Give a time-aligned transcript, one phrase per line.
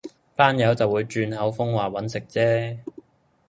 [0.35, 2.77] 班友就會轉口風話搵食啫